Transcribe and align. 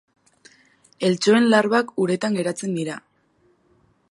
Eltxoen 1.09 1.45
larbak 1.51 1.93
uretan 2.07 2.41
garatzen 2.41 2.77
dira. 2.79 3.01